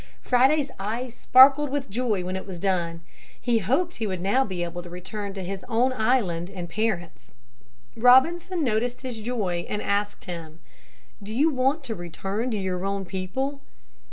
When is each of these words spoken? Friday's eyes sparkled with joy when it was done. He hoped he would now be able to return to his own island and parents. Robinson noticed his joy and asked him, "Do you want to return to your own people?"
Friday's 0.23 0.71
eyes 0.79 1.13
sparkled 1.13 1.69
with 1.69 1.87
joy 1.91 2.23
when 2.25 2.35
it 2.35 2.47
was 2.47 2.57
done. 2.57 3.01
He 3.39 3.59
hoped 3.59 3.97
he 3.97 4.07
would 4.07 4.19
now 4.19 4.43
be 4.43 4.63
able 4.63 4.81
to 4.81 4.89
return 4.89 5.33
to 5.35 5.43
his 5.43 5.63
own 5.69 5.93
island 5.93 6.49
and 6.49 6.67
parents. 6.67 7.33
Robinson 7.95 8.63
noticed 8.63 9.01
his 9.03 9.21
joy 9.21 9.63
and 9.69 9.79
asked 9.79 10.25
him, 10.25 10.57
"Do 11.21 11.35
you 11.35 11.51
want 11.51 11.83
to 11.83 11.93
return 11.93 12.49
to 12.49 12.57
your 12.57 12.83
own 12.83 13.05
people?" 13.05 13.61